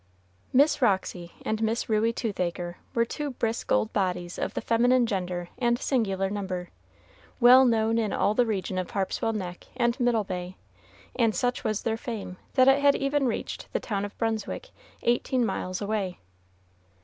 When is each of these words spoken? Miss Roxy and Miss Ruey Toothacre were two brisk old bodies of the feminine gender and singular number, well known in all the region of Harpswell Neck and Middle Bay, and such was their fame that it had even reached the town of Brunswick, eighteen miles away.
Miss 0.51 0.81
Roxy 0.81 1.33
and 1.43 1.61
Miss 1.61 1.87
Ruey 1.87 2.11
Toothacre 2.11 2.77
were 2.95 3.05
two 3.05 3.29
brisk 3.29 3.71
old 3.71 3.93
bodies 3.93 4.39
of 4.39 4.55
the 4.55 4.59
feminine 4.61 5.05
gender 5.05 5.49
and 5.59 5.77
singular 5.77 6.27
number, 6.31 6.71
well 7.39 7.65
known 7.65 7.99
in 7.99 8.11
all 8.11 8.33
the 8.33 8.47
region 8.47 8.79
of 8.79 8.89
Harpswell 8.89 9.33
Neck 9.33 9.67
and 9.77 9.99
Middle 9.99 10.23
Bay, 10.23 10.57
and 11.15 11.35
such 11.35 11.63
was 11.63 11.83
their 11.83 11.97
fame 11.97 12.37
that 12.55 12.67
it 12.67 12.79
had 12.81 12.95
even 12.95 13.27
reached 13.27 13.71
the 13.73 13.79
town 13.79 14.03
of 14.03 14.17
Brunswick, 14.17 14.71
eighteen 15.03 15.45
miles 15.45 15.81
away. 15.83 16.17